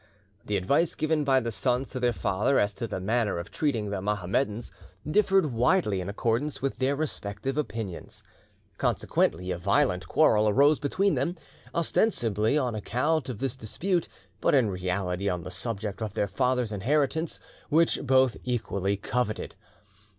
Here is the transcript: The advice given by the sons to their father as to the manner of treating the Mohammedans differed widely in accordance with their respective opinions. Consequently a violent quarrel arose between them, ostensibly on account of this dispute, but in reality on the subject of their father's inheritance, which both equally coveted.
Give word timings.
The 0.45 0.57
advice 0.57 0.95
given 0.95 1.23
by 1.23 1.39
the 1.41 1.51
sons 1.51 1.89
to 1.89 1.99
their 1.99 2.11
father 2.11 2.57
as 2.57 2.73
to 2.73 2.87
the 2.87 2.99
manner 2.99 3.37
of 3.37 3.51
treating 3.51 3.91
the 3.91 4.01
Mohammedans 4.01 4.71
differed 5.07 5.53
widely 5.53 6.01
in 6.01 6.09
accordance 6.09 6.59
with 6.59 6.77
their 6.77 6.95
respective 6.95 7.55
opinions. 7.55 8.23
Consequently 8.79 9.51
a 9.51 9.59
violent 9.59 10.07
quarrel 10.07 10.49
arose 10.49 10.79
between 10.79 11.13
them, 11.13 11.35
ostensibly 11.75 12.57
on 12.57 12.73
account 12.73 13.29
of 13.29 13.37
this 13.37 13.55
dispute, 13.55 14.07
but 14.39 14.55
in 14.55 14.71
reality 14.71 15.29
on 15.29 15.43
the 15.43 15.51
subject 15.51 16.01
of 16.01 16.15
their 16.15 16.27
father's 16.27 16.71
inheritance, 16.71 17.39
which 17.69 17.99
both 18.01 18.35
equally 18.43 18.97
coveted. 18.97 19.53